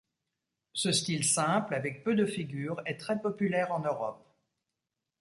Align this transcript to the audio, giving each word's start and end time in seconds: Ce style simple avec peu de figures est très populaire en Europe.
Ce 0.73 0.91
style 0.93 1.23
simple 1.23 1.75
avec 1.75 2.03
peu 2.03 2.15
de 2.15 2.25
figures 2.25 2.81
est 2.87 2.97
très 2.97 3.21
populaire 3.21 3.71
en 3.71 3.81
Europe. 3.81 4.25